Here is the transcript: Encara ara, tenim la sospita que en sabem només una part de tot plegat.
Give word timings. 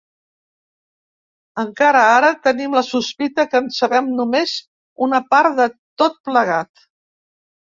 Encara 1.63 2.01
ara, 2.13 2.31
tenim 2.47 2.73
la 2.77 2.83
sospita 2.87 3.45
que 3.51 3.61
en 3.65 3.69
sabem 3.81 4.09
només 4.21 4.55
una 5.09 5.21
part 5.35 5.61
de 5.61 5.69
tot 6.05 6.19
plegat. 6.33 6.85